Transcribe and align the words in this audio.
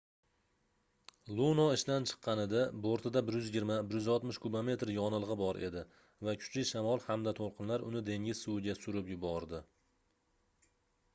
luno 1.39 1.63
ishdan 1.73 2.05
chiqqanida 2.11 2.61
bortida 2.85 3.21
120-160 3.27 4.39
kubometr 4.45 4.91
yonilgʻi 4.95 5.37
bor 5.43 5.59
edi 5.69 5.83
va 6.29 6.35
kuchli 6.45 6.63
shamol 6.71 7.03
hamda 7.09 7.33
toʻlqinlar 7.41 7.83
uni 7.91 8.01
dengiz 8.09 8.41
suviga 8.47 8.77
surib 8.85 9.13
yubordi 9.15 9.61